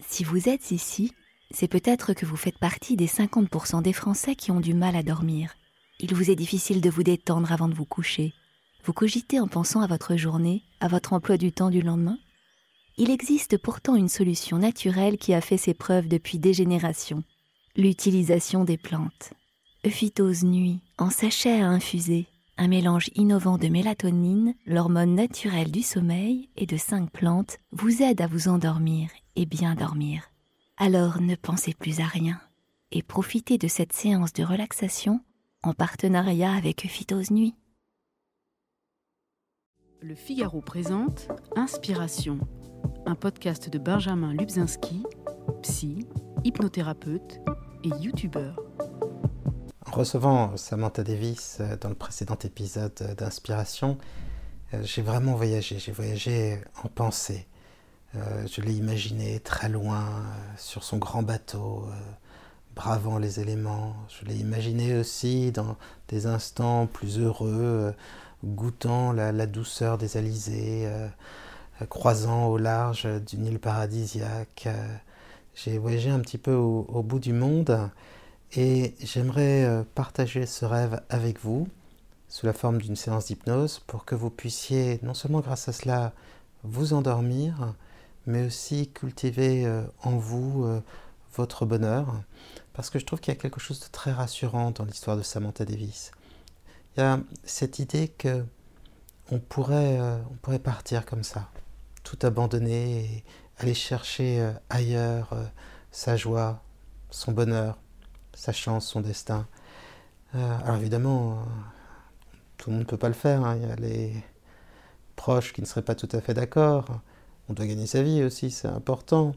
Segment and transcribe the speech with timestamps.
[0.00, 1.12] Si vous êtes ici,
[1.50, 5.02] c'est peut-être que vous faites partie des 50% des Français qui ont du mal à
[5.02, 5.54] dormir.
[6.00, 8.34] Il vous est difficile de vous détendre avant de vous coucher.
[8.84, 12.18] Vous cogitez en pensant à votre journée, à votre emploi du temps du lendemain
[12.98, 17.24] Il existe pourtant une solution naturelle qui a fait ses preuves depuis des générations.
[17.76, 19.32] L'utilisation des plantes.
[19.86, 22.26] Euphytose nuit, en sachet à infuser,
[22.58, 28.20] un mélange innovant de mélatonine, l'hormone naturelle du sommeil, et de cinq plantes vous aide
[28.20, 30.32] à vous endormir et bien dormir.
[30.76, 32.40] Alors ne pensez plus à rien
[32.90, 35.20] et profitez de cette séance de relaxation
[35.62, 37.54] en partenariat avec Phytose Nuit.
[40.00, 42.38] Le Figaro présente Inspiration,
[43.06, 45.04] un podcast de Benjamin Lubzinski,
[45.62, 46.06] psy,
[46.44, 47.40] hypnothérapeute
[47.84, 48.60] et youtubeur.
[49.86, 53.98] En recevant Samantha Davis dans le précédent épisode d'Inspiration,
[54.74, 57.46] euh, j'ai vraiment voyagé, j'ai voyagé en pensée.
[58.16, 60.22] Euh, je l'ai imaginé très loin
[60.56, 61.86] sur son grand bateau,
[62.74, 63.94] bravant les éléments.
[64.08, 65.76] Je l'ai imaginé aussi dans
[66.08, 67.94] des instants plus heureux,
[68.44, 70.88] goûtant la, douceur des alizés,
[71.88, 74.68] croisant au large d'une île paradisiaque.
[75.54, 77.90] J'ai voyagé un petit peu au bout du monde
[78.52, 81.68] et j'aimerais euh, partager ce rêve avec vous
[82.28, 86.12] sous la forme d'une séance d'hypnose pour que vous puissiez non seulement grâce à cela
[86.62, 87.74] vous endormir,
[88.26, 90.82] mais aussi cultiver euh, en vous euh,
[91.34, 92.22] votre bonheur.
[92.72, 95.22] Parce que je trouve qu'il y a quelque chose de très rassurant dans l'histoire de
[95.22, 96.10] Samantha Davis.
[96.96, 98.44] Il y a cette idée que
[99.30, 99.98] on pourrait,
[100.30, 101.50] on pourrait partir comme ça,
[102.04, 103.24] tout abandonner et
[103.58, 105.34] aller chercher ailleurs
[105.90, 106.62] sa joie,
[107.10, 107.76] son bonheur,
[108.34, 109.48] sa chance, son destin.
[110.34, 111.42] Euh, alors évidemment,
[112.56, 113.44] tout le monde ne peut pas le faire.
[113.44, 113.56] Hein.
[113.56, 114.12] Il y a les
[115.16, 117.00] proches qui ne seraient pas tout à fait d'accord.
[117.48, 119.34] On doit gagner sa vie aussi, c'est important.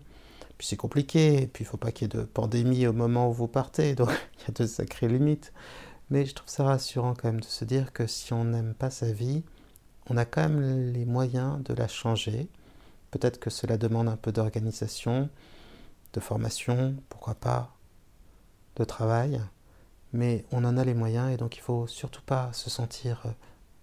[0.58, 2.94] Puis c'est compliqué, et puis il ne faut pas qu'il y ait de pandémie au
[2.94, 5.54] moment où vous partez, donc il y a de sacrées limites.
[6.10, 8.90] Mais je trouve ça rassurant quand même de se dire que si on n'aime pas
[8.90, 9.44] sa vie,
[10.10, 12.50] on a quand même les moyens de la changer.
[13.12, 15.30] Peut-être que cela demande un peu d'organisation,
[16.14, 17.76] de formation, pourquoi pas,
[18.76, 19.40] de travail,
[20.14, 23.32] mais on en a les moyens et donc il faut surtout pas se sentir euh,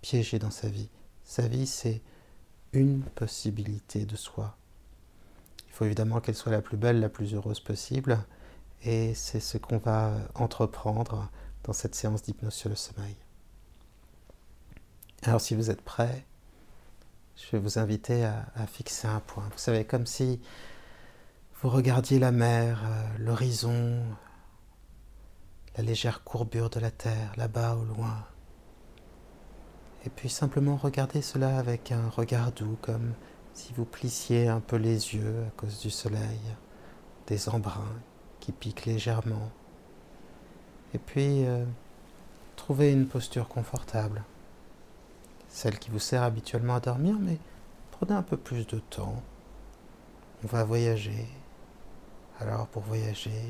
[0.03, 0.89] piégé dans sa vie.
[1.25, 2.03] Sa vie, c'est
[2.77, 4.57] une possibilité de soi.
[5.67, 8.19] Il faut évidemment qu'elle soit la plus belle, la plus heureuse possible,
[8.83, 11.31] et c'est ce qu'on va entreprendre
[11.65, 13.17] dans cette séance d'hypnose sur le sommeil.
[15.23, 16.27] Alors si vous êtes prêts,
[17.37, 19.45] je vais vous inviter à, fixer un point.
[19.51, 20.41] Vous savez, comme si
[21.61, 24.03] vous regardiez la mer, euh, l'horizon,
[25.77, 28.27] la légère courbure de la terre là-bas au loin.
[30.07, 33.15] Et puis simplement regardez cela avec un regard doux, comme
[33.55, 36.41] si vous plissiez un peu les yeux à cause du soleil,
[37.27, 38.01] des embruns
[38.39, 39.51] qui piquent légèrement.
[40.95, 41.65] Et puis euh,
[42.55, 44.23] trouvez une posture confortable,
[45.49, 47.39] celle qui vous sert habituellement à dormir, mais
[47.91, 49.21] prenez un peu plus de temps.
[50.45, 51.27] On va voyager.
[52.39, 53.43] Alors pour voyager,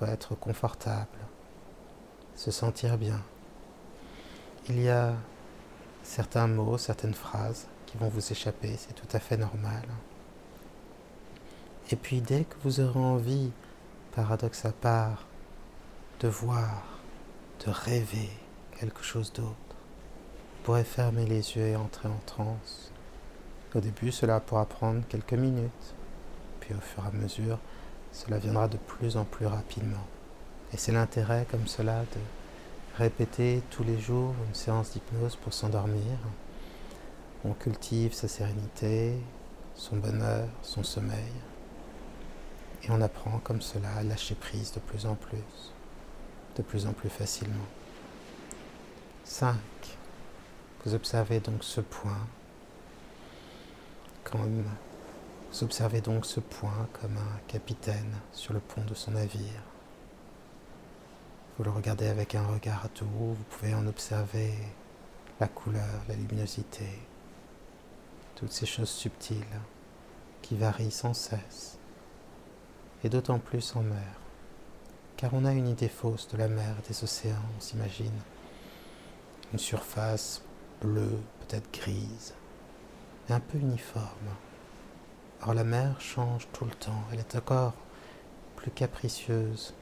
[0.00, 1.18] faut être confortable,
[2.34, 3.22] se sentir bien.
[4.68, 5.14] Il y a
[6.04, 9.82] certains mots, certaines phrases qui vont vous échapper, c'est tout à fait normal.
[11.90, 13.50] Et puis dès que vous aurez envie,
[14.14, 15.26] paradoxe à part,
[16.20, 16.84] de voir,
[17.64, 18.30] de rêver
[18.78, 22.90] quelque chose d'autre, vous pourrez fermer les yeux et entrer en transe.
[23.74, 25.94] Au début, cela pourra prendre quelques minutes,
[26.60, 27.58] puis au fur et à mesure,
[28.12, 30.06] cela viendra de plus en plus rapidement.
[30.72, 32.20] Et c'est l'intérêt comme cela de
[32.96, 36.18] répéter tous les jours une séance d'hypnose pour s'endormir.
[37.44, 39.18] On cultive sa sérénité,
[39.74, 41.32] son bonheur, son sommeil.
[42.82, 45.72] Et on apprend comme cela à lâcher prise de plus en plus,
[46.56, 47.66] de plus en plus facilement.
[49.24, 49.56] 5.
[50.84, 52.26] Vous observez donc ce point
[54.22, 54.64] comme
[55.52, 59.62] vous observez donc ce point comme un capitaine sur le pont de son navire.
[61.56, 64.52] Vous le regardez avec un regard doux, vous pouvez en observer
[65.38, 66.88] la couleur, la luminosité,
[68.34, 69.60] toutes ces choses subtiles
[70.42, 71.78] qui varient sans cesse,
[73.04, 74.18] et d'autant plus en mer,
[75.16, 78.20] car on a une idée fausse de la mer et des océans, on s'imagine.
[79.52, 80.42] Une surface
[80.80, 82.34] bleue, peut-être grise,
[83.28, 84.34] et un peu uniforme.
[85.42, 87.74] Or la mer change tout le temps, elle est encore
[88.56, 89.72] plus capricieuse,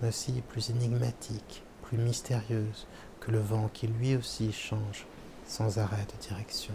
[0.00, 2.86] mais aussi plus énigmatique, plus mystérieuse
[3.20, 5.06] que le vent qui lui aussi change
[5.46, 6.74] sans arrêt de direction.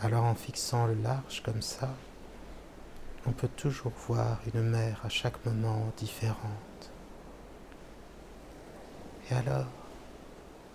[0.00, 1.90] Alors en fixant le large comme ça,
[3.26, 6.36] on peut toujours voir une mer à chaque moment différente.
[9.30, 9.66] Et alors,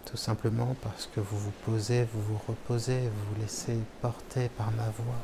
[0.06, 4.72] tout simplement parce que vous vous posez, vous vous reposez, vous vous laissez porter par
[4.72, 5.22] ma voix,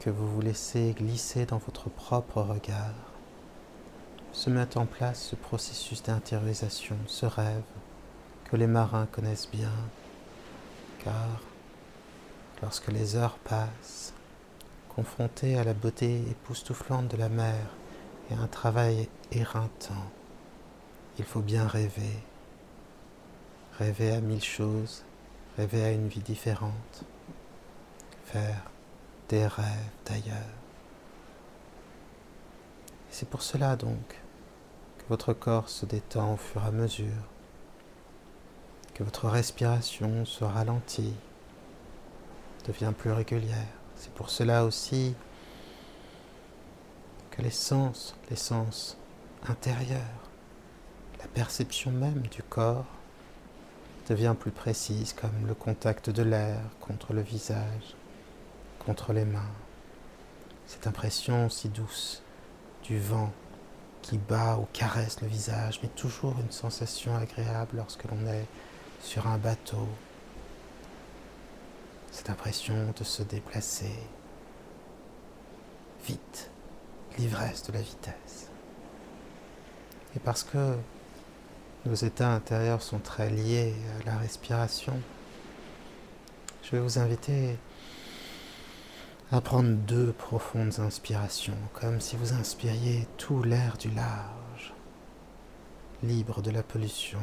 [0.00, 3.11] que vous vous laissez glisser dans votre propre regard,
[4.32, 7.62] se met en place ce processus d'intériorisation, ce rêve
[8.44, 9.72] que les marins connaissent bien,
[11.04, 11.42] car
[12.62, 14.14] lorsque les heures passent,
[14.88, 17.66] confrontés à la beauté époustouflante de la mer
[18.30, 20.10] et à un travail éreintant,
[21.18, 22.18] il faut bien rêver,
[23.78, 25.04] rêver à mille choses,
[25.58, 27.04] rêver à une vie différente,
[28.24, 28.70] faire
[29.28, 30.38] des rêves d'ailleurs.
[33.10, 34.21] C'est pour cela donc
[35.08, 37.28] votre corps se détend au fur et à mesure,
[38.94, 41.14] que votre respiration se ralentit,
[42.66, 43.66] devient plus régulière.
[43.96, 45.14] C'est pour cela aussi
[47.30, 48.96] que les sens, les sens
[49.48, 50.00] intérieurs,
[51.18, 52.86] la perception même du corps
[54.08, 57.96] devient plus précise, comme le contact de l'air contre le visage,
[58.78, 59.52] contre les mains.
[60.66, 62.22] Cette impression si douce
[62.82, 63.32] du vent
[64.02, 68.46] qui bat ou caresse le visage, mais toujours une sensation agréable lorsque l'on est
[69.00, 69.88] sur un bateau.
[72.10, 73.96] Cette impression de se déplacer
[76.04, 76.50] vite,
[77.16, 78.50] l'ivresse de la vitesse.
[80.14, 80.76] Et parce que
[81.86, 85.00] nos états intérieurs sont très liés à la respiration,
[86.62, 87.56] je vais vous inviter
[89.32, 94.74] à prendre deux profondes inspirations, comme si vous inspiriez tout l'air du large,
[96.02, 97.18] libre de la pollution,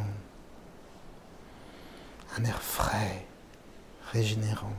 [2.36, 3.28] un air frais,
[4.12, 4.74] régénérant,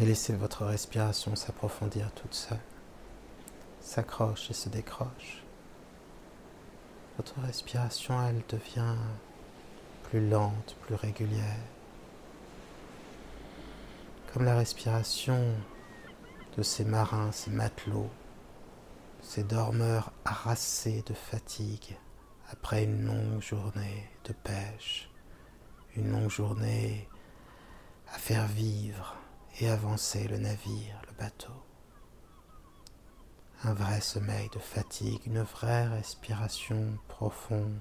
[0.00, 2.58] et laissez votre respiration s'approfondir toute seule,
[3.80, 5.44] s'accroche et se décroche.
[7.16, 8.96] Votre respiration, elle devient
[10.02, 11.68] plus lente, plus régulière
[14.32, 15.54] comme la respiration
[16.56, 18.10] de ces marins, ces matelots,
[19.20, 21.98] ces dormeurs harassés de fatigue
[22.50, 25.10] après une longue journée de pêche,
[25.96, 27.08] une longue journée
[28.14, 29.16] à faire vivre
[29.60, 31.52] et avancer le navire, le bateau.
[33.64, 37.78] Un vrai sommeil de fatigue, une vraie respiration profonde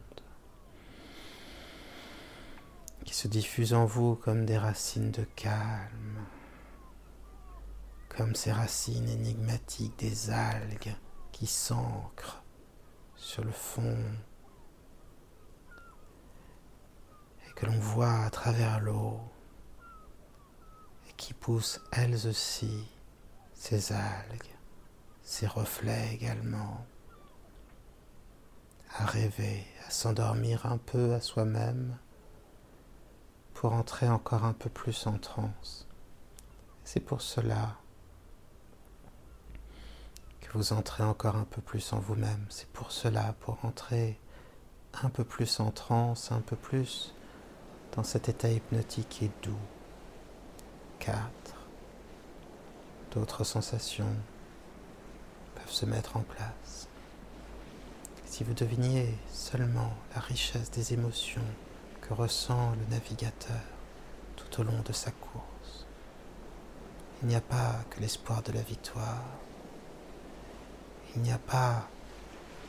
[3.06, 6.26] qui se diffuse en vous comme des racines de calme
[8.16, 10.96] comme ces racines énigmatiques des algues
[11.32, 12.44] qui s'ancrent
[13.16, 13.98] sur le fond
[17.48, 19.20] et que l'on voit à travers l'eau
[21.10, 22.86] et qui poussent elles aussi
[23.54, 24.56] ces algues,
[25.24, 26.86] ces reflets également,
[28.98, 31.98] à rêver, à s'endormir un peu à soi-même
[33.54, 35.88] pour entrer encore un peu plus en transe.
[36.84, 37.78] C'est pour cela
[40.54, 42.46] vous entrez encore un peu plus en vous-même.
[42.50, 44.20] C'est pour cela, pour entrer
[45.02, 47.14] un peu plus en transe, un peu plus
[47.96, 49.58] dans cet état hypnotique et doux.
[51.00, 51.18] 4.
[53.12, 54.14] D'autres sensations
[55.56, 56.88] peuvent se mettre en place.
[58.26, 61.42] Si vous deviniez seulement la richesse des émotions
[62.02, 63.62] que ressent le navigateur
[64.36, 65.86] tout au long de sa course,
[67.22, 69.24] il n'y a pas que l'espoir de la victoire,
[71.16, 71.88] il n'y a pas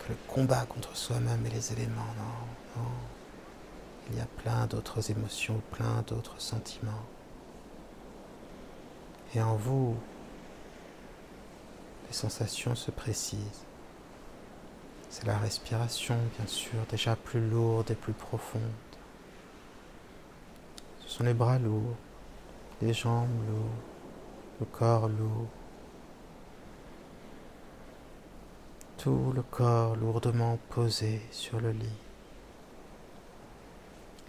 [0.01, 2.89] que le combat contre soi-même et les éléments, non, non.
[4.11, 7.05] Il y a plein d'autres émotions, plein d'autres sentiments.
[9.35, 9.97] Et en vous,
[12.09, 13.65] les sensations se précisent.
[15.09, 18.63] C'est la respiration, bien sûr, déjà plus lourde et plus profonde.
[21.01, 21.97] Ce sont les bras lourds,
[22.81, 23.83] les jambes lourdes,
[24.61, 25.49] le corps lourd.
[29.03, 31.99] Tout le corps lourdement posé sur le lit.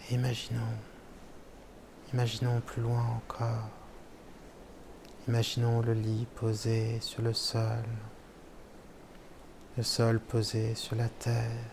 [0.09, 0.75] Et imaginons,
[2.11, 3.69] imaginons plus loin encore,
[5.27, 7.85] imaginons le lit posé sur le sol,
[9.77, 11.69] le sol posé sur la terre,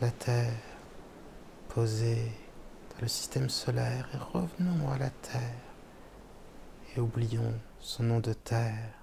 [0.00, 0.62] la terre
[1.70, 2.30] posée
[2.94, 4.08] dans le système solaire.
[4.14, 5.64] Et revenons à la terre
[6.94, 9.01] et oublions son nom de terre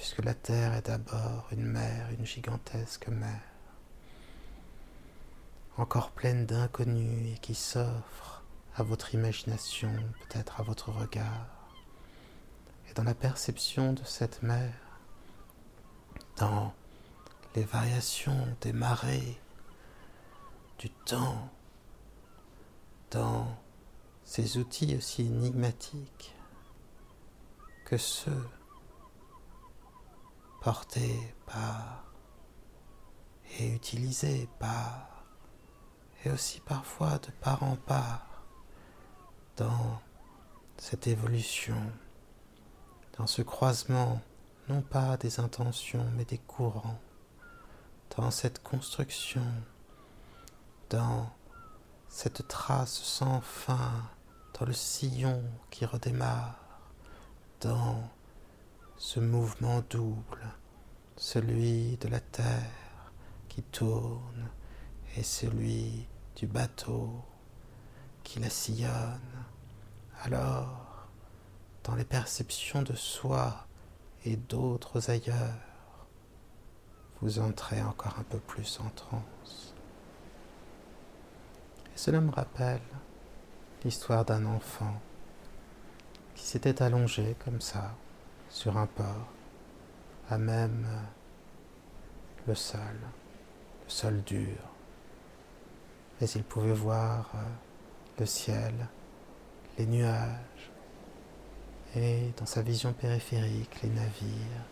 [0.00, 3.38] puisque la terre est d'abord une mer, une gigantesque mer,
[5.76, 8.42] encore pleine d'inconnus et qui s'offre
[8.76, 11.48] à votre imagination, peut-être à votre regard.
[12.88, 14.72] et dans la perception de cette mer,
[16.36, 16.72] dans
[17.54, 19.38] les variations des marées,
[20.78, 21.50] du temps,
[23.10, 23.54] dans
[24.24, 26.34] ces outils aussi énigmatiques
[27.84, 28.48] que ceux
[30.60, 32.04] portés par
[33.58, 35.24] et utilisés par,
[36.24, 38.44] et aussi parfois de part en part,
[39.56, 40.00] dans
[40.78, 41.80] cette évolution,
[43.18, 44.20] dans ce croisement,
[44.68, 47.00] non pas des intentions, mais des courants,
[48.16, 49.44] dans cette construction,
[50.90, 51.30] dans
[52.08, 54.08] cette trace sans fin,
[54.58, 56.56] dans le sillon qui redémarre,
[57.60, 58.08] dans
[59.02, 60.46] ce mouvement double,
[61.16, 63.10] celui de la terre
[63.48, 64.50] qui tourne
[65.16, 67.10] et celui du bateau
[68.22, 69.46] qui la sillonne.
[70.22, 71.08] Alors,
[71.82, 73.66] dans les perceptions de soi
[74.26, 76.06] et d'autres ailleurs,
[77.22, 79.74] vous entrez encore un peu plus en transe.
[81.86, 82.82] Et cela me rappelle
[83.82, 85.00] l'histoire d'un enfant
[86.34, 87.94] qui s'était allongé comme ça
[88.50, 89.28] sur un port,
[90.28, 90.86] à même
[92.46, 92.98] le sol,
[93.84, 94.58] le sol dur.
[96.20, 97.38] Mais il pouvait voir euh,
[98.18, 98.74] le ciel,
[99.78, 100.70] les nuages,
[101.96, 104.66] et dans sa vision périphérique, les navires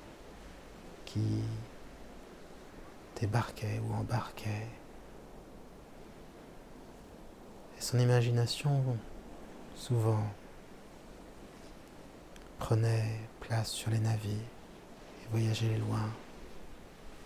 [1.05, 1.43] qui
[3.21, 4.69] débarquaient ou embarquaient.
[7.77, 8.99] Et son imagination,
[9.75, 10.25] souvent,
[12.59, 13.21] prenait
[13.65, 14.33] sur les navires
[15.23, 16.11] et voyageait loin.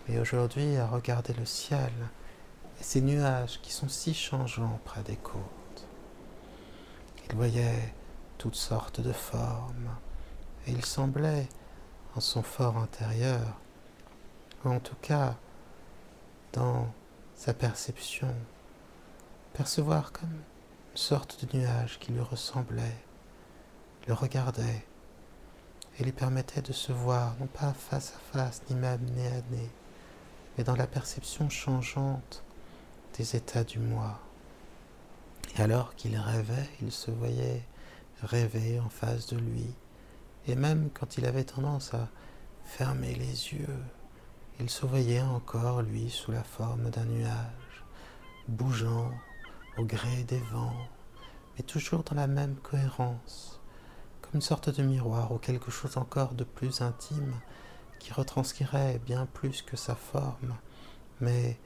[0.07, 1.91] Mais aujourd'hui, à regarder le ciel
[2.79, 5.85] et ces nuages qui sont si changeants près des côtes,
[7.27, 7.93] il voyait
[8.37, 9.95] toutes sortes de formes
[10.65, 11.47] et il semblait,
[12.15, 13.59] en son fort intérieur,
[14.63, 15.35] ou en tout cas
[16.53, 16.87] dans
[17.35, 18.33] sa perception,
[19.53, 20.29] percevoir comme
[20.91, 22.97] une sorte de nuage qui lui ressemblait,
[24.07, 24.85] le regardait
[25.99, 29.41] et lui permettait de se voir, non pas face à face, ni même nez à
[29.51, 29.69] nez,
[30.57, 32.43] mais dans la perception changeante
[33.17, 34.19] des états du moi.
[35.57, 37.63] Et alors qu'il rêvait, il se voyait
[38.21, 39.67] rêver en face de lui,
[40.47, 42.09] et même quand il avait tendance à
[42.65, 43.83] fermer les yeux,
[44.59, 47.83] il se voyait encore, lui, sous la forme d'un nuage,
[48.47, 49.11] bougeant
[49.77, 50.87] au gré des vents,
[51.55, 53.59] mais toujours dans la même cohérence,
[54.33, 57.33] une sorte de miroir ou quelque chose encore de plus intime
[57.99, 60.55] qui retranscrirait bien plus que sa forme,
[61.21, 61.59] mais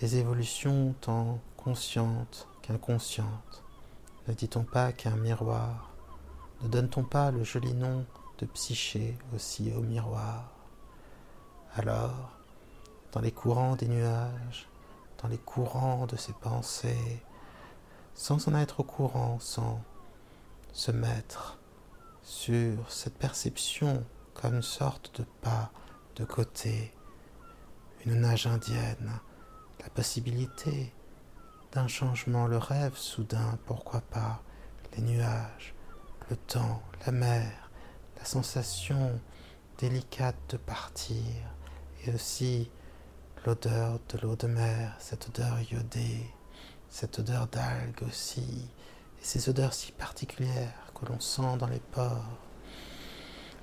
[0.00, 3.62] les évolutions tant conscientes qu'inconscientes.
[4.26, 5.90] Ne dit-on pas qu'un miroir
[6.62, 8.04] Ne donne-t-on pas le joli nom
[8.38, 10.50] de psyché aussi au miroir?
[11.76, 12.30] Alors,
[13.12, 14.68] dans les courants des nuages,
[15.22, 17.22] dans les courants de ses pensées,
[18.14, 19.80] sans en être au courant, sans
[20.72, 21.58] se mettre
[22.24, 25.70] sur cette perception comme sorte de pas
[26.16, 26.92] de côté,
[28.04, 29.20] une nage indienne,
[29.80, 30.92] la possibilité
[31.72, 34.42] d'un changement, le rêve soudain, pourquoi pas,
[34.96, 35.74] les nuages,
[36.30, 37.70] le temps, la mer,
[38.16, 39.20] la sensation
[39.78, 41.24] délicate de partir,
[42.04, 42.70] et aussi
[43.44, 46.30] l'odeur de l'eau de mer, cette odeur iodée,
[46.88, 48.70] cette odeur d'algues aussi,
[49.20, 52.38] et ces odeurs si particulières que l'on sent dans les pores,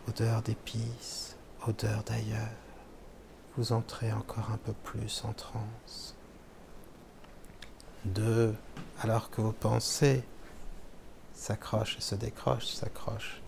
[0.07, 2.49] odeur d'épices, odeur d'ailleurs,
[3.57, 6.15] vous entrez encore un peu plus en transe.
[8.05, 8.55] Deux,
[9.01, 10.23] alors que vos pensées
[11.33, 13.41] s'accrochent et se décrochent, s'accrochent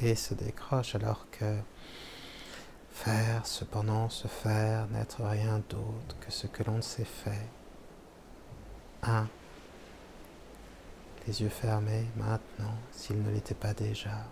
[0.00, 1.56] et se décrochent, alors que
[2.90, 7.48] faire, cependant, se faire, n'être rien d'autre que ce que l'on s'est fait.
[9.02, 9.28] Un,
[11.26, 14.26] les yeux fermés maintenant, s'ils ne l'étaient pas déjà.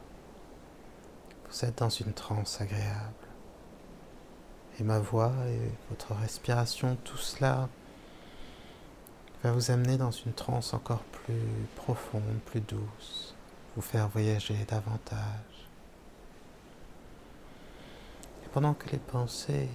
[1.49, 3.12] Vous êtes dans une transe agréable.
[4.78, 7.68] Et ma voix et votre respiration, tout cela
[9.42, 11.42] va vous amener dans une transe encore plus
[11.76, 13.34] profonde, plus douce,
[13.76, 15.68] vous faire voyager davantage.
[18.44, 19.68] Et pendant que les pensées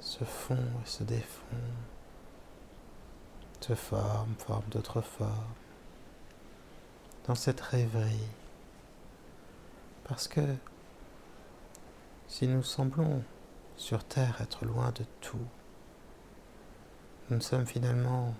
[0.00, 1.56] se font et se défont,
[3.60, 5.54] se forment, forment d'autres formes,
[7.28, 8.26] dans cette rêverie.
[10.04, 10.40] Parce que
[12.26, 13.22] si nous semblons
[13.76, 15.46] sur Terre être loin de tout,
[17.28, 18.34] nous ne sommes finalement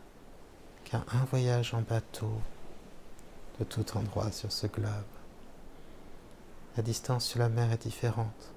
[0.85, 2.33] qu'à un voyage en bateau
[3.61, 4.89] de tout endroit sur ce globe.
[6.79, 8.55] La distance sur la mer est différente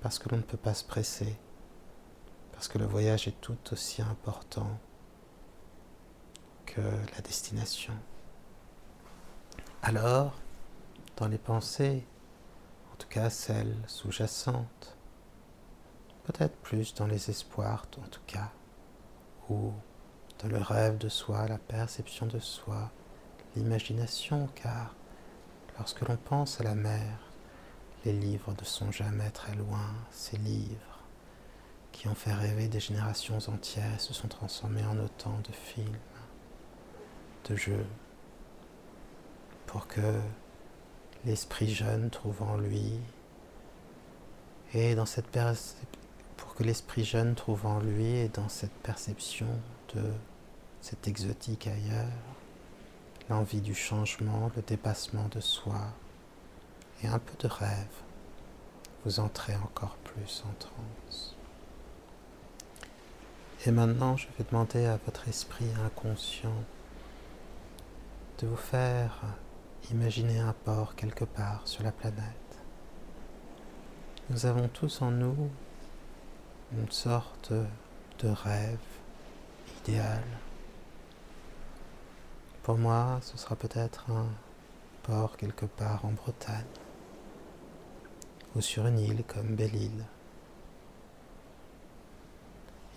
[0.00, 1.36] parce que l'on ne peut pas se presser,
[2.52, 4.78] parce que le voyage est tout aussi important
[6.64, 7.94] que la destination.
[9.86, 10.32] Alors,
[11.18, 12.06] dans les pensées,
[12.90, 14.96] en tout cas celles sous-jacentes,
[16.22, 18.50] peut-être plus dans les espoirs en tout cas,
[19.50, 19.72] ou
[20.38, 22.90] dans le rêve de soi, la perception de soi,
[23.56, 24.94] l'imagination, car
[25.76, 27.18] lorsque l'on pense à la mer,
[28.06, 31.02] les livres ne sont jamais très loin, ces livres
[31.92, 35.98] qui ont fait rêver des générations entières se sont transformés en autant de films,
[37.50, 37.86] de jeux,
[39.66, 40.20] pour que
[41.24, 43.00] l'esprit jeune trouve en lui,
[44.74, 45.38] et dans cette
[46.36, 49.46] pour que l'esprit jeune trouve en lui et dans cette perception
[49.94, 50.02] de
[50.80, 52.08] cet exotique ailleurs,
[53.30, 55.80] l'envie du changement, le dépassement de soi
[57.02, 57.86] et un peu de rêve,
[59.04, 61.36] vous entrez encore plus en transe.
[63.66, 66.64] Et maintenant, je vais demander à votre esprit inconscient
[68.40, 69.22] de vous faire
[69.90, 72.58] imaginer un port quelque part sur la planète.
[74.30, 75.50] Nous avons tous en nous
[76.72, 78.78] une sorte de rêve
[79.82, 80.24] idéal.
[82.62, 84.26] Pour moi, ce sera peut-être un
[85.02, 86.64] port quelque part en Bretagne
[88.56, 90.06] ou sur une île comme Belle-Île.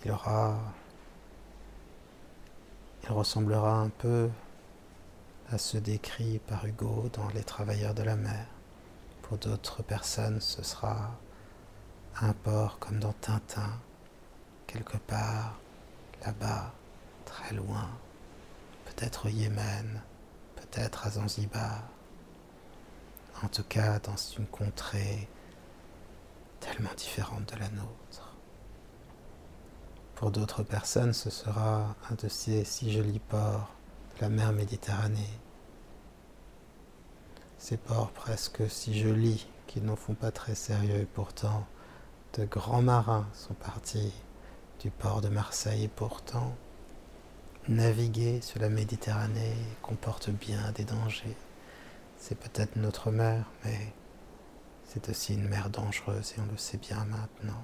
[0.04, 0.58] Il aura
[3.04, 4.28] il ressemblera un peu
[5.50, 8.46] à ceux décrits par Hugo dans Les Travailleurs de la mer.
[9.22, 11.18] Pour d'autres personnes, ce sera
[12.20, 13.80] un port comme dans Tintin,
[14.66, 15.58] quelque part
[16.24, 16.74] là-bas,
[17.24, 17.88] très loin,
[18.84, 20.02] peut-être au Yémen,
[20.56, 21.82] peut-être à Zanzibar,
[23.42, 25.28] en tout cas dans une contrée
[26.60, 28.36] tellement différente de la nôtre.
[30.14, 33.77] Pour d'autres personnes, ce sera un de ces si jolis ports
[34.20, 35.30] la mer Méditerranée.
[37.56, 41.66] Ces ports presque si jolis qu'ils n'en font pas très sérieux et pourtant
[42.34, 44.12] de grands marins sont partis
[44.80, 46.54] du port de Marseille et pourtant
[47.68, 51.36] naviguer sur la Méditerranée comporte bien des dangers.
[52.16, 53.92] C'est peut-être notre mer, mais
[54.84, 57.62] c'est aussi une mer dangereuse et on le sait bien maintenant.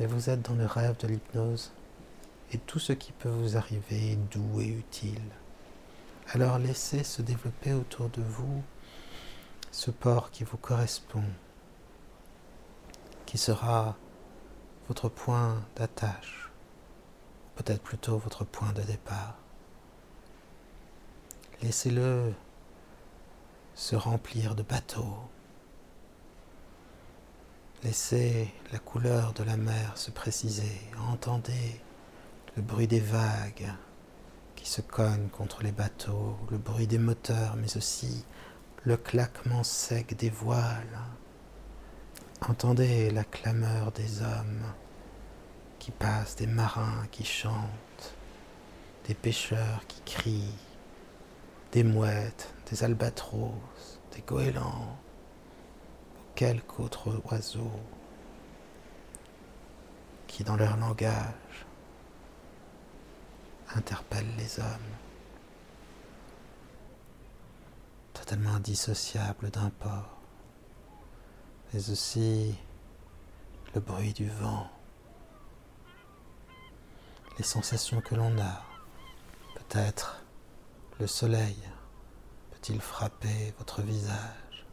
[0.00, 1.72] Mais vous êtes dans le rêve de l'hypnose?
[2.52, 5.22] Et tout ce qui peut vous arriver doux et utile.
[6.28, 8.62] Alors laissez se développer autour de vous
[9.70, 11.24] ce port qui vous correspond,
[13.24, 13.96] qui sera
[14.88, 16.50] votre point d'attache,
[17.56, 19.36] peut-être plutôt votre point de départ.
[21.62, 22.32] Laissez-le
[23.74, 25.16] se remplir de bateaux.
[27.82, 30.80] Laissez la couleur de la mer se préciser.
[31.08, 31.80] Entendez
[32.56, 33.72] le bruit des vagues
[34.56, 38.24] qui se cognent contre les bateaux, le bruit des moteurs, mais aussi
[38.84, 41.00] le claquement sec des voiles.
[42.42, 44.64] Entendez la clameur des hommes
[45.78, 48.14] qui passent, des marins qui chantent,
[49.06, 50.58] des pêcheurs qui crient,
[51.72, 53.54] des mouettes, des albatros,
[54.14, 54.98] des goélands,
[56.16, 57.80] ou quelques autres oiseaux
[60.26, 61.66] qui dans leur langage
[63.76, 64.92] interpelle les hommes,
[68.12, 70.18] totalement indissociable d'un port,
[71.72, 72.56] mais aussi
[73.74, 74.70] le bruit du vent,
[77.38, 78.62] les sensations que l'on a,
[79.54, 80.22] peut-être
[81.00, 81.56] le soleil
[82.50, 84.66] peut-il frapper votre visage,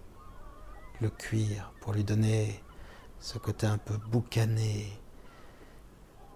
[1.00, 2.62] le cuir pour lui donner
[3.20, 4.92] ce côté un peu boucané,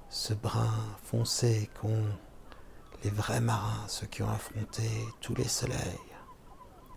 [0.10, 0.74] ce brun
[1.04, 2.06] foncé qu'ont
[3.04, 4.90] les vrais marins, ceux qui ont affronté
[5.20, 6.00] tous les soleils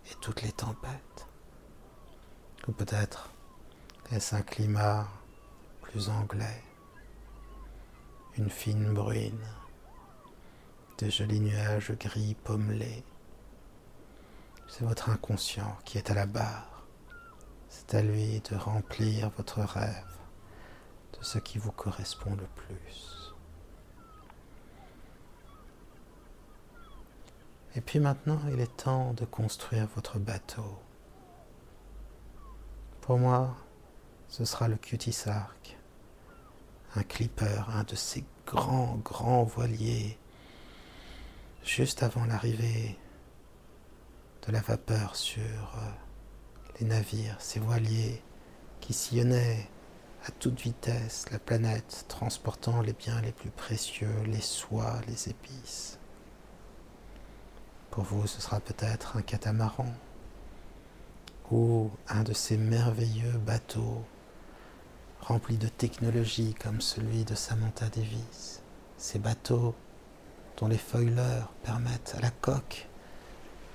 [0.09, 1.27] et toutes les tempêtes.
[2.67, 3.29] Ou peut-être
[4.11, 5.07] est-ce un climat
[5.81, 6.63] plus anglais,
[8.37, 9.45] une fine bruine,
[10.97, 13.03] de jolis nuages gris pommelés.
[14.67, 16.85] C'est votre inconscient qui est à la barre.
[17.69, 20.17] C'est à lui de remplir votre rêve
[21.17, 23.16] de ce qui vous correspond le plus.
[27.77, 30.79] Et puis maintenant, il est temps de construire votre bateau.
[33.01, 33.55] Pour moi,
[34.29, 35.77] ce sera le Cutie-Sark,
[36.95, 40.17] un clipper, un de ces grands, grands voiliers,
[41.63, 42.97] juste avant l'arrivée
[44.47, 45.91] de la vapeur sur euh,
[46.79, 48.23] les navires, ces voiliers
[48.81, 49.69] qui sillonnaient
[50.25, 55.99] à toute vitesse la planète, transportant les biens les plus précieux, les soies, les épices.
[57.97, 59.91] Pour vous, ce sera peut-être un catamaran
[61.49, 64.05] ou un de ces merveilleux bateaux
[65.21, 68.61] remplis de technologie comme celui de Samantha Davis.
[68.99, 69.73] Ces bateaux
[70.57, 72.87] dont les foilers permettent à la coque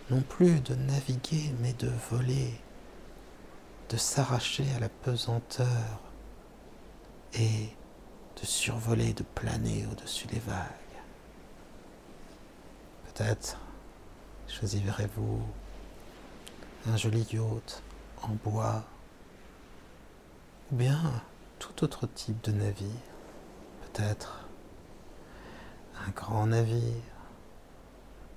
[0.08, 2.60] non plus de naviguer mais de voler,
[3.88, 6.00] de s'arracher à la pesanteur
[7.34, 7.70] et
[8.40, 10.68] de survoler, de planer au-dessus des vagues.
[13.12, 13.58] Peut-être
[14.52, 15.40] choisirez-vous
[16.86, 17.82] un joli yacht
[18.22, 18.84] en bois
[20.70, 21.22] ou bien
[21.58, 22.86] tout autre type de navire,
[23.80, 24.46] peut-être
[26.06, 27.02] un grand navire,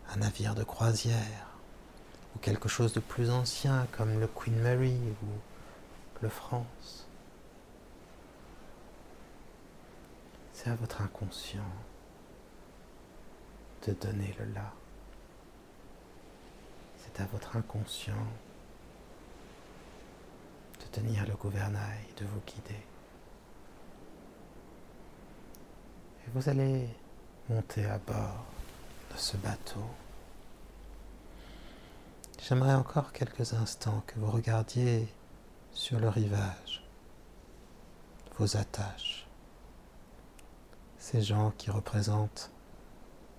[0.09, 1.47] un navire de croisière
[2.35, 7.07] ou quelque chose de plus ancien comme le Queen Mary ou le France?
[10.53, 11.71] C'est à votre inconscient
[13.85, 14.71] de donner le là.
[17.17, 18.13] À votre inconscient
[20.81, 22.81] de tenir le gouvernail, de vous guider.
[26.19, 26.89] Et vous allez
[27.49, 28.45] monter à bord
[29.13, 29.85] de ce bateau.
[32.43, 35.07] J'aimerais encore quelques instants que vous regardiez
[35.71, 36.83] sur le rivage
[38.37, 39.25] vos attaches,
[40.97, 42.51] ces gens qui représentent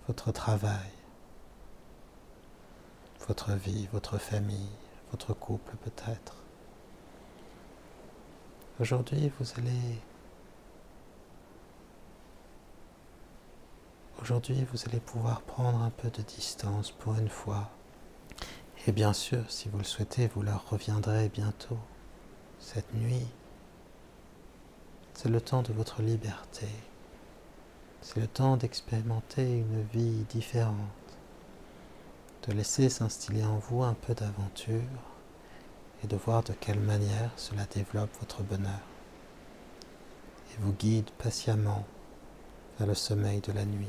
[0.09, 0.96] votre travail,
[3.29, 4.71] votre vie, votre famille,
[5.11, 6.37] votre couple peut-être.
[8.81, 10.01] Aujourd'hui, vous allez
[14.23, 17.71] Aujourd'hui, vous allez pouvoir prendre un peu de distance pour une fois.
[18.87, 21.79] Et bien sûr, si vous le souhaitez, vous leur reviendrez bientôt.
[22.59, 23.27] Cette nuit,
[25.15, 26.67] c'est le temps de votre liberté.
[28.01, 30.75] C'est le temps d'expérimenter une vie différente,
[32.47, 34.83] de laisser s'instiller en vous un peu d'aventure
[36.03, 38.81] et de voir de quelle manière cela développe votre bonheur
[40.53, 41.85] et vous guide patiemment
[42.79, 43.87] vers le sommeil de la nuit.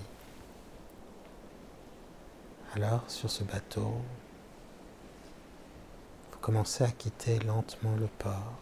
[2.75, 3.93] Alors, sur ce bateau,
[6.31, 8.53] vous commencez à quitter lentement le port.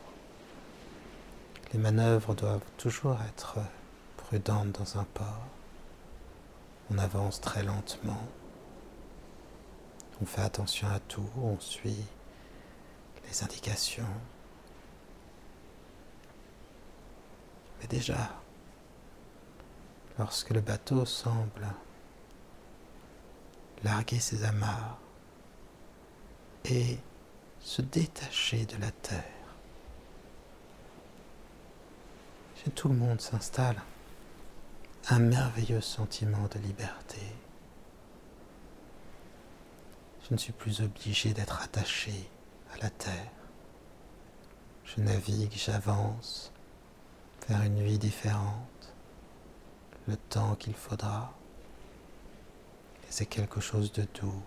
[1.73, 3.59] Les manœuvres doivent toujours être
[4.17, 5.47] prudentes dans un port.
[6.91, 8.21] On avance très lentement.
[10.21, 12.05] On fait attention à tout, on suit
[13.27, 14.03] les indications.
[17.79, 18.31] Mais déjà,
[20.17, 21.67] lorsque le bateau semble
[23.83, 24.97] larguer ses amarres
[26.63, 26.97] et
[27.59, 29.23] se détacher de la terre.
[32.55, 33.81] Chez tout le monde s'installe
[35.09, 37.21] un merveilleux sentiment de liberté.
[40.27, 42.29] Je ne suis plus obligé d'être attaché
[42.73, 43.31] à la terre.
[44.83, 46.51] Je navigue, j'avance
[47.47, 48.93] vers une vie différente,
[50.07, 51.33] le temps qu'il faudra
[53.15, 54.43] c'est quelque chose de doux.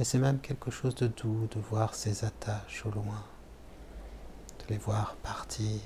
[0.00, 3.24] Et c'est même quelque chose de doux de voir ces attaches au loin,
[4.58, 5.76] de les voir partir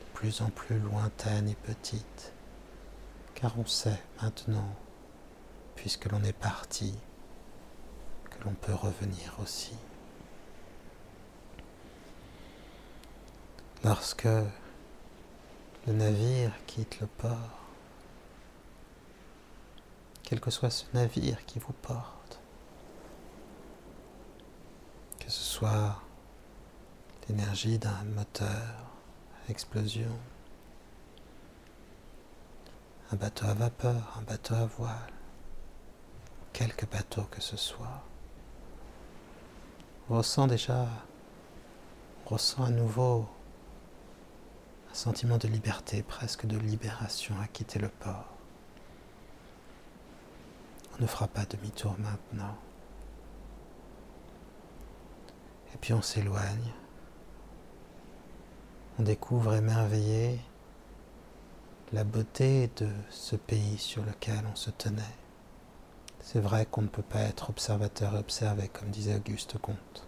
[0.00, 2.32] de plus en plus lointaines et petites,
[3.36, 4.74] car on sait maintenant,
[5.76, 6.94] puisque l'on est parti,
[8.24, 9.76] que l'on peut revenir aussi.
[13.84, 17.60] Lorsque le navire quitte le port,
[20.24, 22.40] quel que soit ce navire qui vous porte,
[25.20, 26.02] que ce soit
[27.28, 28.74] l'énergie d'un moteur
[29.48, 30.18] explosion,
[33.12, 35.15] un bateau à vapeur, un bateau à voile,
[36.56, 38.02] quelque bateau que ce soit.
[40.08, 40.88] On ressent déjà,
[42.24, 43.28] on ressent à nouveau
[44.90, 48.32] un sentiment de liberté, presque de libération à quitter le port.
[50.98, 52.56] On ne fera pas demi-tour maintenant.
[55.74, 56.72] Et puis on s'éloigne.
[58.98, 60.40] On découvre émerveillé
[61.92, 65.25] la beauté de ce pays sur lequel on se tenait.
[66.26, 70.02] C'est vrai qu'on ne peut pas être observateur et observé, comme disait Auguste Comte.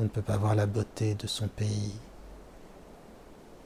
[0.00, 1.94] On ne peut pas voir la beauté de son pays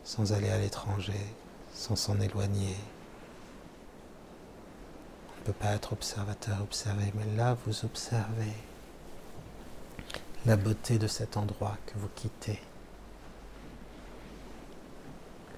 [0.04, 1.34] sans aller à l'étranger,
[1.72, 2.76] sans s'en éloigner,
[5.42, 8.52] ne peut pas être observateur observé, mais là vous observez
[10.46, 12.60] la beauté de cet endroit que vous quittez.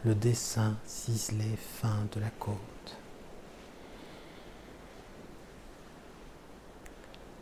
[0.04, 2.96] Le dessin ciselé fin de la côte.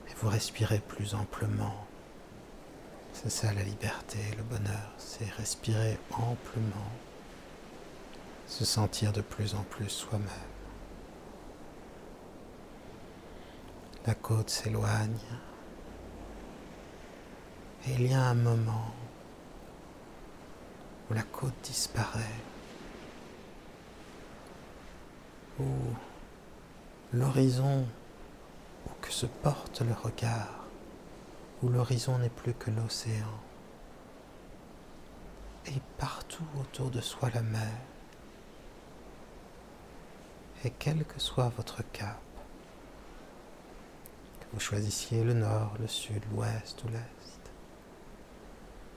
[0.08, 1.84] Et vous respirez plus amplement.
[3.12, 6.92] C'est ça la liberté, le bonheur, c'est respirer amplement,
[8.46, 10.28] se sentir de plus en plus soi-même.
[14.06, 15.18] La côte s'éloigne
[17.88, 18.92] et il y a un moment
[21.10, 22.40] où la côte disparaît,
[25.58, 25.64] où
[27.12, 27.86] l'horizon,
[28.86, 30.64] où que se porte le regard,
[31.62, 33.40] où l'horizon n'est plus que l'océan,
[35.66, 37.78] et partout autour de soi la mer.
[40.64, 42.20] Et quel que soit votre cap,
[44.40, 47.50] que vous choisissiez le nord, le sud, l'ouest ou l'est,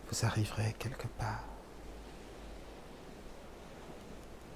[0.09, 1.43] vous arriverez quelque part.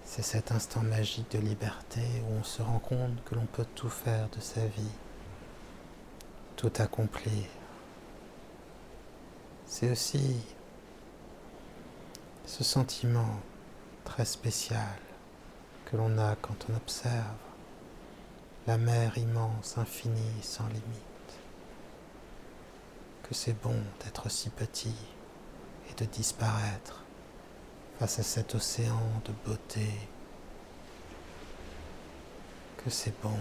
[0.05, 3.89] C'est cet instant magique de liberté où on se rend compte que l'on peut tout
[3.89, 4.91] faire de sa vie,
[6.59, 7.45] tout accomplir,
[9.65, 10.41] c'est aussi
[12.45, 13.39] ce sentiment
[14.03, 14.99] très spécial
[15.85, 17.37] que l'on a quand on observe
[18.67, 21.39] la mer immense, infinie, sans limite.
[23.23, 24.97] Que c'est bon d'être si petit
[25.89, 27.05] et de disparaître
[27.99, 29.87] face à cet océan de beauté.
[32.83, 33.39] Que c'est bon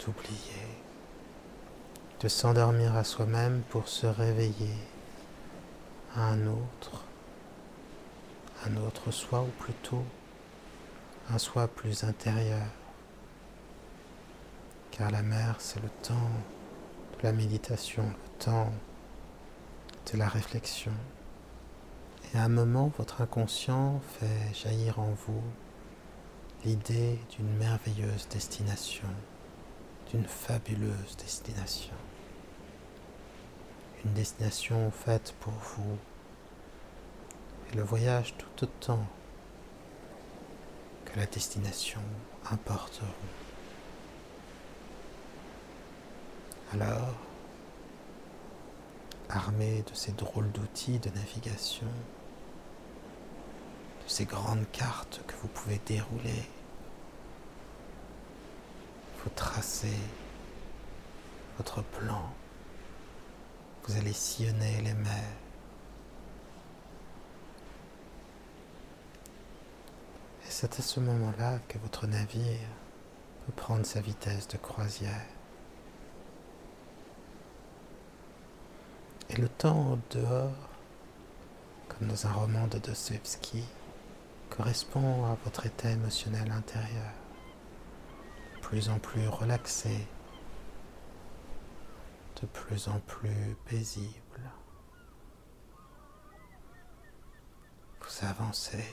[0.00, 0.83] d'oublier,
[2.24, 4.74] de s'endormir à soi-même pour se réveiller
[6.16, 7.04] un autre,
[8.64, 10.02] un autre soi ou plutôt
[11.28, 12.66] un soi plus intérieur.
[14.90, 16.30] Car la mer, c'est le temps
[17.18, 18.72] de la méditation, le temps
[20.10, 20.92] de la réflexion.
[22.32, 25.42] Et à un moment, votre inconscient fait jaillir en vous
[26.64, 29.08] l'idée d'une merveilleuse destination,
[30.10, 31.92] d'une fabuleuse destination
[34.04, 35.98] une destination faite pour vous
[37.72, 39.06] et le voyage tout autant
[41.04, 42.00] que la destination
[42.50, 43.06] importeront.
[46.72, 47.14] Alors,
[49.30, 51.86] armé de ces drôles d'outils de navigation,
[54.04, 56.48] de ces grandes cartes que vous pouvez dérouler,
[59.22, 59.96] vous tracez
[61.56, 62.34] votre plan
[63.86, 65.36] vous allez sillonner les mers.
[70.46, 72.68] Et c'est à ce moment-là que votre navire
[73.46, 75.26] peut prendre sa vitesse de croisière.
[79.28, 80.52] Et le temps dehors,
[81.88, 83.64] comme dans un roman de Dostoevsky,
[84.48, 87.12] correspond à votre état émotionnel intérieur,
[88.62, 90.06] plus en plus relaxé,
[92.46, 94.50] plus en plus paisible.
[98.00, 98.84] Vous avancez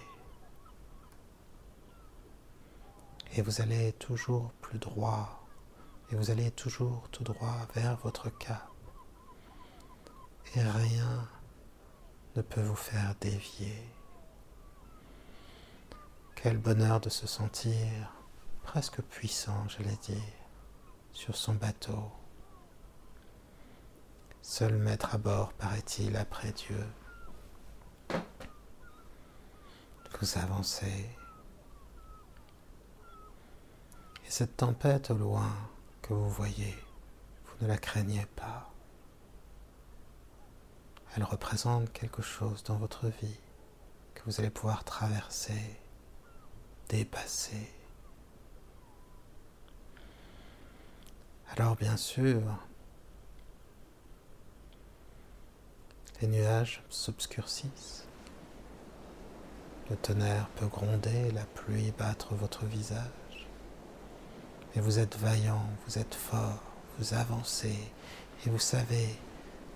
[3.33, 5.47] et vous allez toujours plus droit
[6.11, 8.69] et vous allez toujours tout droit vers votre cap
[10.55, 11.27] et rien
[12.35, 13.85] ne peut vous faire dévier.
[16.35, 18.13] Quel bonheur de se sentir
[18.63, 20.21] presque puissant, j'allais dire,
[21.13, 22.11] sur son bateau
[24.41, 26.86] Seul maître à bord, paraît-il, après Dieu.
[30.19, 31.10] Vous avancez.
[34.25, 35.51] Et cette tempête au loin
[36.04, 36.75] que vous voyez,
[37.45, 38.71] vous ne la craignez pas.
[41.15, 43.39] Elle représente quelque chose dans votre vie
[44.13, 45.80] que vous allez pouvoir traverser,
[46.88, 47.71] dépasser.
[51.58, 52.41] Alors bien sûr,
[56.21, 58.05] Les nuages s'obscurcissent.
[59.89, 63.47] Le tonnerre peut gronder, la pluie battre votre visage.
[64.75, 66.62] Mais vous êtes vaillant, vous êtes fort,
[66.99, 67.75] vous avancez
[68.45, 69.17] et vous savez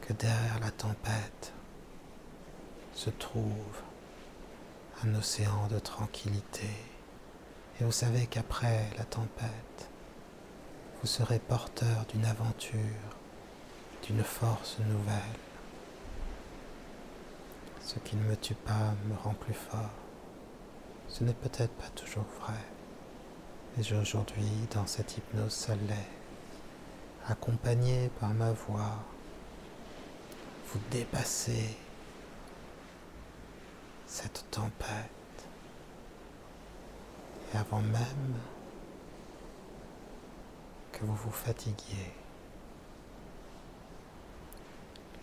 [0.01, 1.51] que derrière la tempête
[2.93, 3.81] se trouve
[5.03, 6.69] un océan de tranquillité.
[7.81, 9.89] Et vous savez qu'après la tempête,
[11.01, 12.79] vous serez porteur d'une aventure,
[14.03, 15.44] d'une force nouvelle.
[17.85, 19.91] Ce qui ne me tue pas me rend plus fort.
[21.07, 22.57] Ce n'est peut-être pas toujours vrai,
[23.77, 26.09] mais aujourd'hui, dans cette hypnose, l'est,
[27.27, 29.03] accompagné par ma voix,
[30.67, 31.77] vous dépasser
[34.07, 35.45] cette tempête.
[37.53, 38.39] Et avant même
[40.91, 42.13] que vous vous fatiguiez,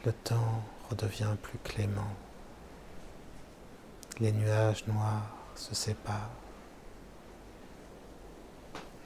[0.05, 2.15] le temps redevient plus clément.
[4.23, 6.31] Les nuages noirs se séparent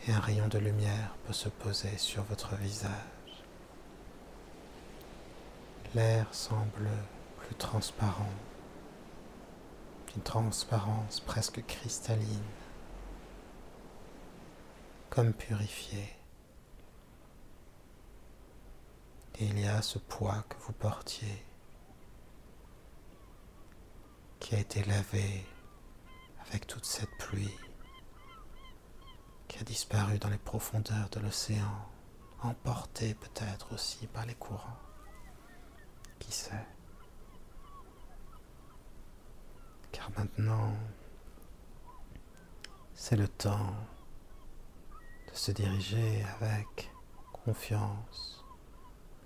[0.07, 2.93] et un rayon de lumière peut se poser sur votre visage.
[5.95, 6.91] L'air semble
[7.39, 8.29] plus transparent,
[10.13, 12.53] d'une transparence presque cristalline,
[15.09, 16.15] comme purifié.
[19.41, 21.43] Et il y a ce poids que vous portiez
[24.47, 25.45] qui a été lavé
[26.47, 27.59] avec toute cette pluie
[29.49, 31.89] qui a disparu dans les profondeurs de l'océan,
[32.45, 34.79] emporté peut-être aussi par les courants.
[36.21, 36.65] Qui sait?
[39.91, 40.77] Car maintenant,
[42.95, 43.75] c'est le temps
[45.29, 46.93] de se diriger avec
[47.33, 48.45] confiance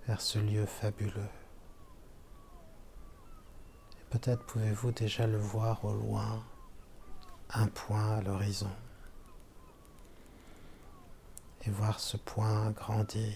[0.07, 1.40] vers ce lieu fabuleux.
[4.11, 6.45] Peut-être pouvez-vous déjà le voir au loin,
[7.51, 8.71] un point à l'horizon
[11.63, 13.35] et voir ce point grandir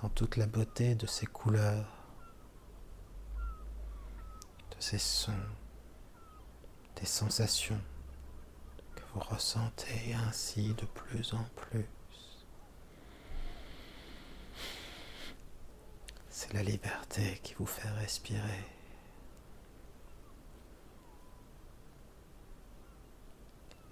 [0.00, 1.88] dans toute la beauté de ses couleurs,
[4.70, 5.32] de ses sons,
[6.94, 7.80] des sensations
[8.94, 11.86] que vous ressentez ainsi de plus en plus.
[16.42, 18.64] C'est la liberté qui vous fait respirer.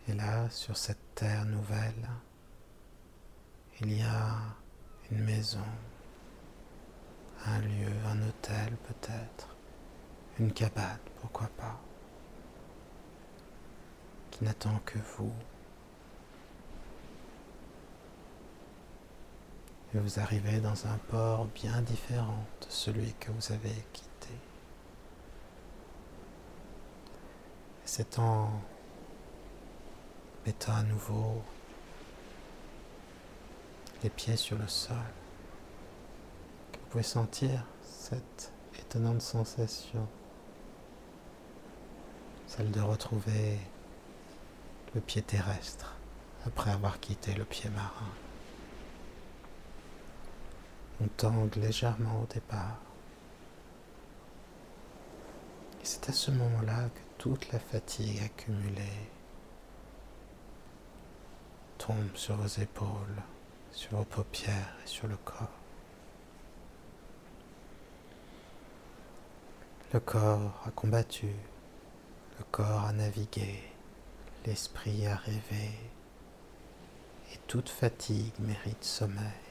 [0.08, 2.08] Et là, sur cette terre nouvelle,
[3.82, 4.38] il y a
[5.10, 5.66] une maison,
[7.44, 9.54] un lieu, un hôtel peut-être,
[10.38, 11.78] une cabane, pourquoi pas,
[14.30, 15.34] qui n'attend que vous.
[19.94, 24.34] Et vous arrivez dans un port bien différent de celui que vous avez quitté.
[27.86, 28.50] C'est en
[30.44, 31.42] mettant à nouveau
[34.02, 34.96] les pieds sur le sol,
[36.70, 40.06] que vous pouvez sentir cette étonnante sensation,
[42.46, 43.58] celle de retrouver
[44.94, 45.94] le pied terrestre
[46.46, 48.12] après avoir quitté le pied marin.
[51.00, 52.78] On tangue légèrement au départ.
[55.80, 59.08] Et c'est à ce moment-là que toute la fatigue accumulée
[61.78, 63.22] tombe sur vos épaules,
[63.70, 65.58] sur vos paupières et sur le corps.
[69.92, 71.28] Le corps a combattu,
[72.38, 73.62] le corps a navigué,
[74.44, 75.70] l'esprit a rêvé,
[77.32, 79.47] et toute fatigue mérite sommeil.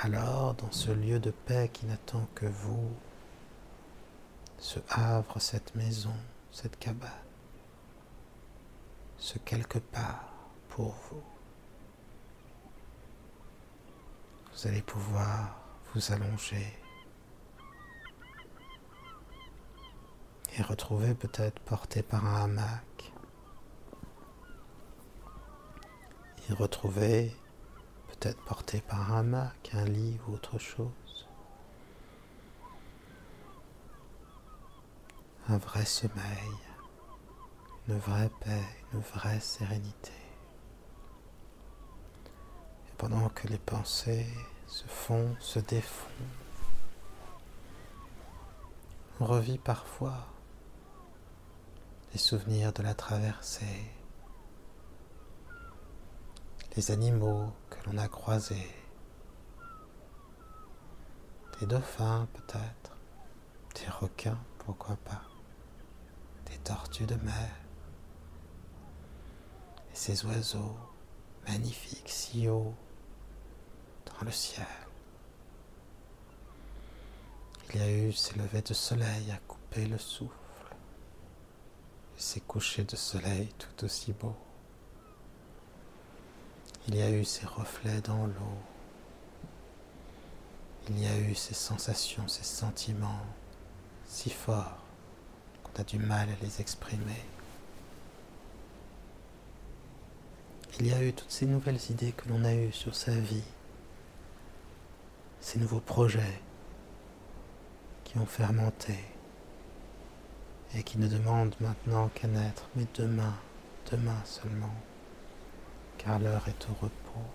[0.00, 2.88] Alors, dans ce lieu de paix qui n'attend que vous,
[4.56, 6.14] ce havre, cette maison,
[6.52, 7.10] cette cabane,
[9.16, 10.32] ce quelque part,
[10.68, 11.22] pour vous.
[14.52, 15.56] Vous allez pouvoir
[15.92, 16.78] vous allonger
[20.56, 23.12] et retrouver peut-être porté par un hamac.
[26.48, 27.34] Et retrouver
[28.18, 31.26] peut-être porté par un hamac, un lit ou autre chose.
[35.48, 36.52] Un vrai sommeil,
[37.88, 40.12] une vraie paix, une vraie sérénité
[42.98, 44.26] pendant que les pensées
[44.66, 46.10] se font, se défont.
[49.20, 50.26] On revit parfois
[52.12, 53.92] les souvenirs de la traversée,
[56.76, 58.74] les animaux que l'on a croisés,
[61.60, 62.96] des dauphins peut-être,
[63.74, 65.22] des requins, pourquoi pas,
[66.46, 67.50] des tortues de mer,
[69.90, 70.76] et ces oiseaux
[71.46, 72.74] magnifiques si haut
[74.24, 74.66] le ciel.
[77.72, 80.32] Il y a eu ces levées de soleil à couper le souffle.
[82.16, 84.36] Et ces couchers de soleil tout aussi beaux.
[86.88, 88.58] Il y a eu ces reflets dans l'eau.
[90.88, 93.26] Il y a eu ces sensations, ces sentiments
[94.06, 94.78] si forts
[95.62, 97.22] qu'on a du mal à les exprimer.
[100.80, 103.44] Il y a eu toutes ces nouvelles idées que l'on a eues sur sa vie,
[105.40, 106.40] ces nouveaux projets
[108.04, 108.94] qui ont fermenté
[110.74, 113.34] et qui ne demandent maintenant qu'à naître, mais demain,
[113.90, 114.74] demain seulement,
[115.98, 117.26] car l'heure est au repos.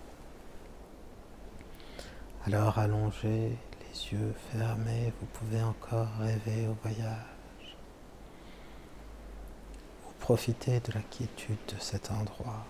[2.46, 7.76] Alors allongez les yeux fermés, vous pouvez encore rêver au voyage.
[10.04, 12.66] Vous profitez de la quiétude de cet endroit.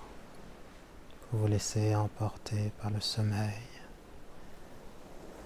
[1.31, 3.63] Vous vous laissez emporter par le sommeil,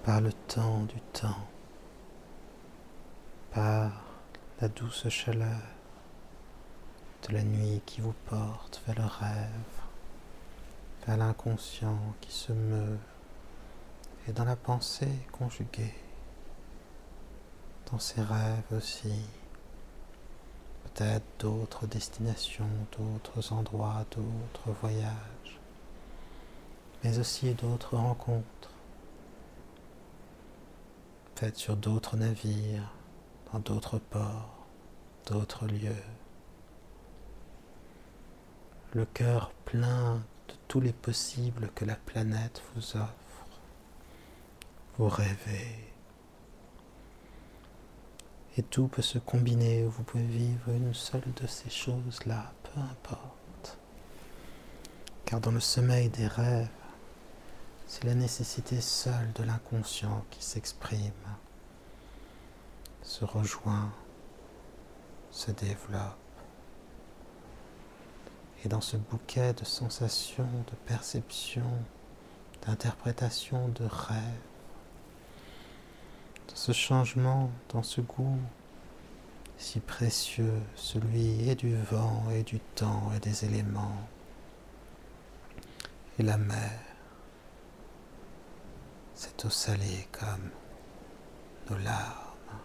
[0.04, 1.46] par le temps du temps,
[3.52, 3.90] par
[4.60, 5.62] la douce chaleur
[7.26, 9.77] de la nuit qui vous porte vers le rêve,
[11.08, 12.98] vers l'inconscient qui se meut
[14.28, 15.94] et dans la pensée conjuguée,
[17.90, 19.24] dans ses rêves aussi,
[20.84, 25.58] peut-être d'autres destinations, d'autres endroits, d'autres voyages,
[27.02, 28.70] mais aussi d'autres rencontres,
[31.34, 32.92] peut-être sur d'autres navires,
[33.50, 34.66] dans d'autres ports,
[35.24, 36.04] d'autres lieux.
[38.92, 40.20] Le cœur plein
[40.68, 43.28] tous les possibles que la planète vous offre
[44.98, 45.92] vous rêvez.
[48.56, 53.78] Et tout peut se combiner, vous pouvez vivre une seule de ces choses-là, peu importe.
[55.24, 56.68] Car dans le sommeil des rêves,
[57.86, 61.12] c'est la nécessité seule de l'inconscient qui s'exprime,
[63.02, 63.92] se rejoint,
[65.30, 66.27] se développe.
[68.64, 71.78] Et dans ce bouquet de sensations, de perceptions,
[72.66, 74.18] d'interprétations, de rêves,
[76.48, 78.38] dans ce changement, dans ce goût
[79.58, 84.06] si précieux, celui et du vent et du temps et des éléments,
[86.18, 86.78] et la mer,
[89.14, 90.50] cette eau salée comme
[91.68, 92.60] nos larmes,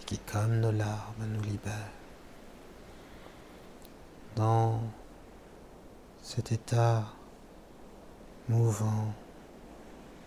[0.00, 1.99] et qui comme nos larmes nous libère.
[4.40, 4.80] Dans
[6.22, 7.04] cet état
[8.48, 9.12] mouvant,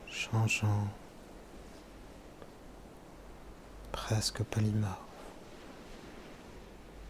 [0.05, 0.87] changeant,
[3.91, 4.99] presque polymorphe,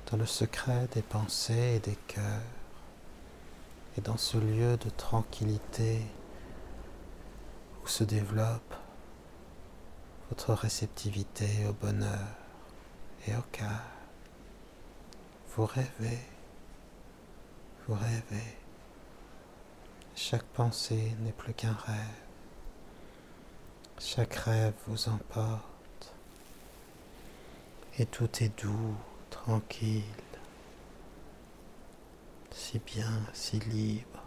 [0.09, 2.23] dans le secret des pensées et des cœurs,
[3.97, 5.99] et dans ce lieu de tranquillité
[7.83, 8.75] où se développe
[10.29, 12.29] votre réceptivité au bonheur
[13.27, 13.77] et au calme.
[15.49, 16.32] Vous rêvez,
[17.87, 18.57] vous rêvez.
[20.15, 22.23] Chaque pensée n'est plus qu'un rêve.
[23.99, 26.13] Chaque rêve vous emporte
[27.99, 28.95] et tout est doux,
[29.29, 30.03] tranquille,
[32.51, 34.23] si bien, si libre,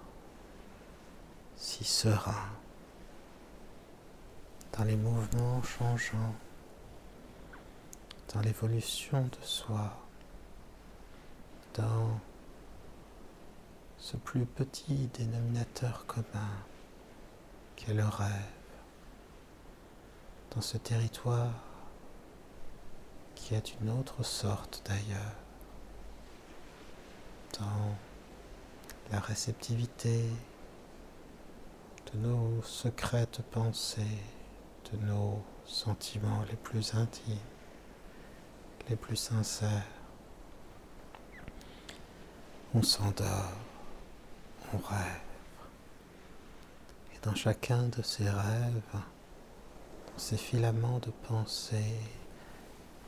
[1.57, 2.48] si serein,
[4.76, 6.34] dans les mouvements changeants,
[8.34, 9.96] dans l'évolution de soi,
[11.74, 12.20] dans
[14.07, 16.54] ce plus petit dénominateur commun
[17.74, 18.30] qu'est le rêve,
[20.54, 21.50] dans ce territoire
[23.34, 25.34] qui est une autre sorte d'ailleurs,
[27.59, 27.96] dans
[29.11, 30.22] la réceptivité
[32.12, 34.22] de nos secrètes pensées,
[34.92, 37.34] de nos sentiments les plus intimes,
[38.88, 39.82] les plus sincères.
[42.72, 43.50] On s'endort,
[44.76, 45.20] rêve.
[47.14, 49.00] Et dans chacun de ces rêves,
[50.16, 51.98] ces filaments de pensée,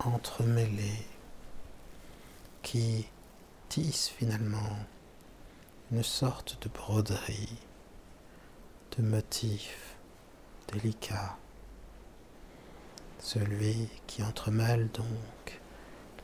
[0.00, 1.06] entremêlés
[2.62, 3.08] qui
[3.68, 4.78] tissent finalement
[5.90, 7.56] une sorte de broderie,
[8.96, 9.96] de motif
[10.72, 11.36] délicat,
[13.18, 15.60] celui qui entremêle donc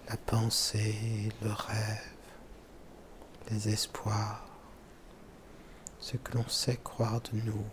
[0.09, 2.11] la pensée, le rêve,
[3.51, 4.45] les espoirs,
[6.05, 7.65] ce que l'on sait croire de nous,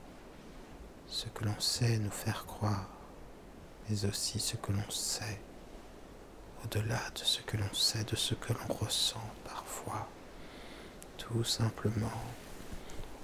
[1.05, 2.87] ce que l'on sait nous faire croire,
[3.89, 5.41] mais aussi ce que l'on sait
[6.63, 10.07] au-delà de ce que l'on sait, de ce que l'on ressent parfois,
[11.17, 12.23] tout simplement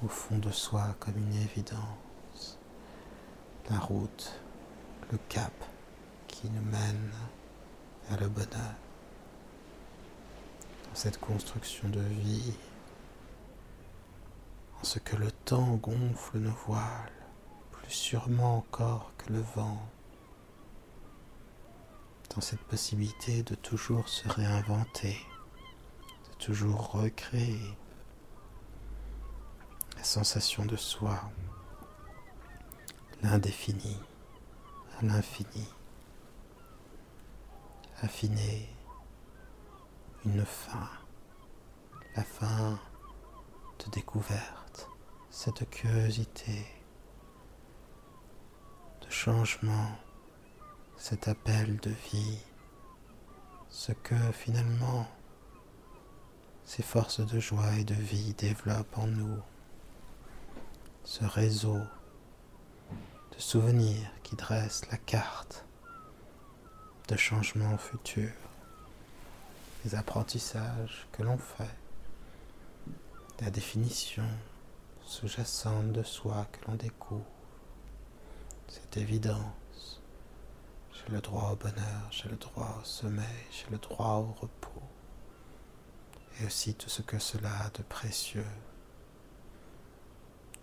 [0.04, 2.60] au fond de soi comme une évidence,
[3.70, 4.42] la route,
[5.14, 5.54] le cap
[6.28, 7.12] qui nous mène
[8.10, 8.76] vers le bonheur.
[10.84, 12.54] Dans cette construction de vie,
[14.80, 17.12] en ce que le temps gonfle nos voiles,
[17.72, 19.82] plus sûrement encore que le vent.
[22.36, 25.18] Dans cette possibilité de toujours se réinventer,
[26.30, 27.76] de toujours recréer
[29.96, 31.20] la sensation de soi,
[33.24, 33.98] l'indéfini
[35.00, 35.68] à l'infini,
[38.02, 38.70] affiner
[40.26, 40.90] une fin,
[42.16, 42.80] la fin
[43.86, 44.90] de découverte,
[45.30, 46.66] cette curiosité
[49.02, 49.98] de changement,
[50.98, 52.40] cet appel de vie,
[53.70, 55.08] ce que finalement
[56.66, 59.40] ces forces de joie et de vie développent en nous,
[61.04, 61.80] ce réseau
[63.32, 65.66] de souvenirs qui dresse la carte
[67.08, 68.32] de changement futur,
[69.86, 71.87] les apprentissages que l'on fait,
[73.42, 74.28] la définition
[75.06, 77.24] sous-jacente de soi que l'on découvre,
[78.68, 80.02] cette évidence.
[80.92, 84.82] J'ai le droit au bonheur, j'ai le droit au sommeil, j'ai le droit au repos,
[86.40, 88.46] et aussi tout ce que cela a de précieux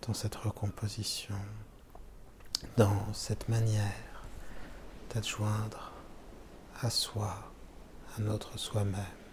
[0.07, 1.37] dans cette recomposition,
[2.77, 4.25] dans cette manière
[5.15, 5.93] d'adjoindre
[6.83, 7.53] à soi,
[8.17, 9.24] à notre soi-même,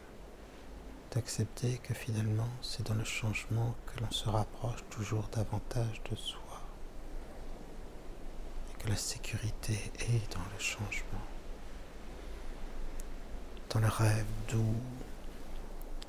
[1.12, 6.62] d'accepter que finalement c'est dans le changement que l'on se rapproche toujours davantage de soi
[8.70, 11.28] et que la sécurité est dans le changement,
[13.70, 14.76] dans le rêve doux,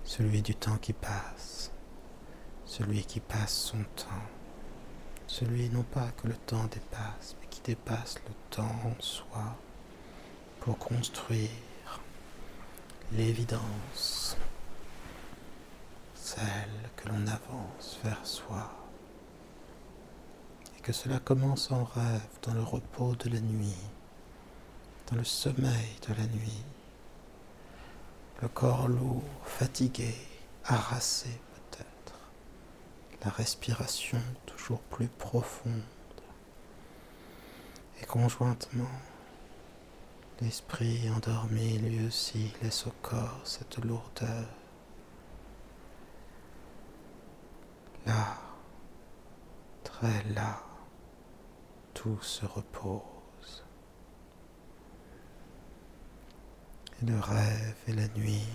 [0.04, 1.72] celui du temps qui passe,
[2.64, 4.28] celui qui passe son temps,
[5.26, 9.56] celui non pas que le temps dépasse, mais qui dépasse le temps en soi
[10.60, 11.50] pour construire
[13.12, 14.36] l'évidence,
[16.34, 18.70] celle que l'on avance vers soi,
[20.76, 23.76] et que cela commence en rêve dans le repos de la nuit,
[25.10, 26.64] dans le sommeil de la nuit,
[28.40, 30.14] le corps lourd, fatigué,
[30.64, 32.18] harassé peut-être,
[33.24, 35.82] la respiration toujours plus profonde,
[38.00, 38.90] et conjointement
[40.40, 44.48] L'esprit endormi lui aussi laisse au corps cette lourdeur.
[48.06, 48.36] Là,
[49.84, 50.62] très là,
[51.94, 53.64] tout se repose.
[57.00, 58.48] Et le rêve et la nuit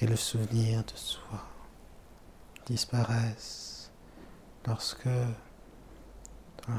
[0.00, 1.46] et le souvenir de soi
[2.66, 3.90] disparaissent
[4.66, 5.08] lorsque,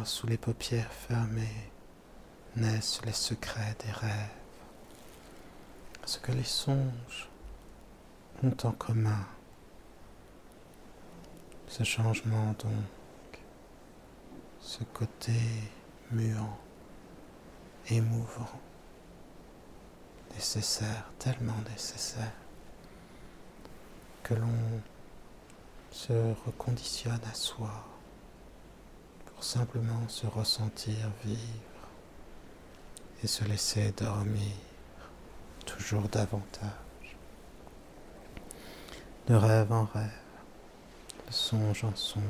[0.06, 1.72] sous les paupières fermées,
[2.56, 4.30] naissent les secrets des rêves,
[6.06, 7.30] ce que les songes
[8.44, 9.26] ont en commun.
[11.72, 13.40] Ce changement donc,
[14.60, 15.32] ce côté
[16.12, 16.60] muant,
[17.90, 18.60] émouvant,
[20.34, 22.34] nécessaire, tellement nécessaire,
[24.22, 24.82] que l'on
[25.92, 26.12] se
[26.46, 27.86] reconditionne à soi
[29.28, 31.88] pour simplement se ressentir vivre
[33.24, 34.58] et se laisser dormir
[35.66, 37.16] toujours davantage.
[39.28, 40.12] De rêve en rêve,
[41.32, 42.24] songe en songe,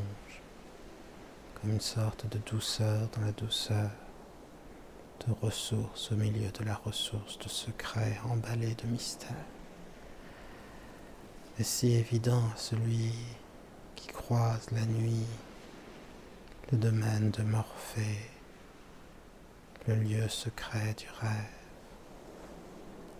[1.55, 3.89] comme une sorte de douceur dans la douceur,
[5.27, 9.45] de ressources au milieu de la ressource, de secret emballé de mystère.
[11.59, 13.13] Et si évident celui
[13.95, 15.25] qui croise la nuit
[16.71, 18.29] le domaine de Morphée
[19.87, 21.31] le lieu secret du rêve,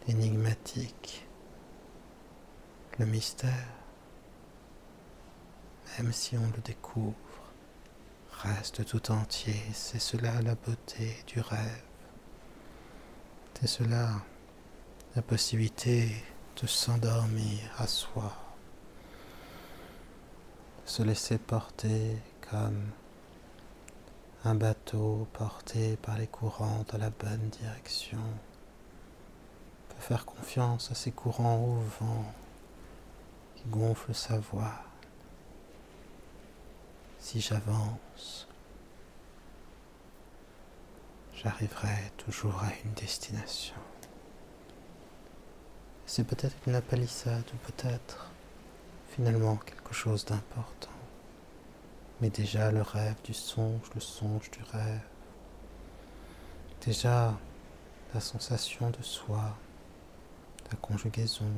[0.08, 1.28] l'énigmatique,
[3.00, 3.81] le mystère,
[5.98, 7.16] même si on le découvre,
[8.44, 9.62] reste tout entier.
[9.74, 11.84] C'est cela la beauté du rêve.
[13.60, 14.10] C'est cela
[15.16, 16.10] la possibilité
[16.60, 18.34] de s'endormir à soi,
[20.86, 22.18] se laisser porter
[22.50, 22.90] comme
[24.44, 28.24] un bateau porté par les courants dans la bonne direction
[29.90, 32.34] peut faire confiance à ces courants au vent
[33.56, 34.91] qui gonflent sa voix.
[37.22, 38.48] Si j'avance,
[41.36, 43.76] j'arriverai toujours à une destination.
[46.08, 48.32] C'est peut-être une palissade ou peut-être
[49.10, 50.90] finalement quelque chose d'important.
[52.20, 55.08] Mais déjà le rêve du songe, le songe du rêve,
[56.86, 57.38] déjà
[58.16, 59.56] la sensation de soi,
[60.72, 61.54] la conjugaison,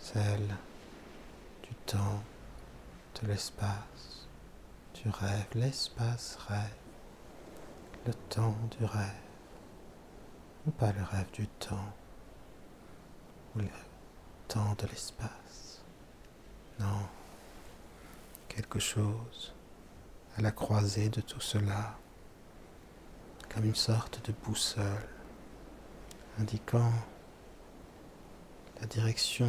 [0.00, 0.56] celle
[1.62, 2.22] du temps,
[3.20, 4.19] de l'espace,
[5.02, 6.74] du rêve, l'espace rêve,
[8.06, 9.14] le temps du rêve,
[10.66, 11.92] ou pas le rêve du temps,
[13.54, 13.68] ou le
[14.48, 15.82] temps de l'espace.
[16.78, 17.06] Non
[18.50, 19.54] quelque chose
[20.36, 21.96] à la croisée de tout cela,
[23.48, 25.08] comme une sorte de boussole
[26.38, 26.92] indiquant
[28.80, 29.48] la direction,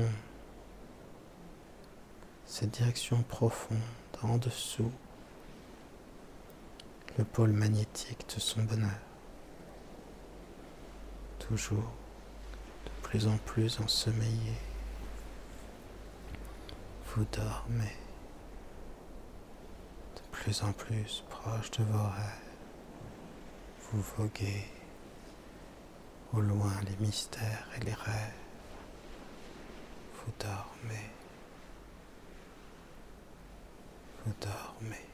[2.46, 3.80] cette direction profonde
[4.24, 4.92] en dessous,
[7.18, 8.90] le pôle magnétique de son bonheur,
[11.40, 11.92] toujours
[12.86, 14.54] de plus en plus ensommeillé.
[17.08, 17.98] Vous dormez
[20.16, 22.52] de plus en plus proche de vos rêves.
[23.92, 24.66] Vous voguez
[26.34, 28.34] au loin les mystères et les rêves.
[30.16, 31.10] Vous dormez.
[34.26, 35.11] Vous dormez.